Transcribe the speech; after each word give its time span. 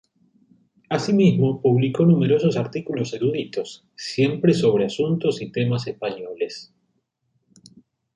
Asimismo 0.89 1.61
publicó 1.61 2.07
numerosos 2.07 2.57
artículos 2.57 3.13
eruditos, 3.13 3.85
siempre 3.95 4.55
sobre 4.55 4.85
asuntos 4.85 5.43
y 5.43 5.51
temas 5.51 5.85
españoles. 5.85 6.73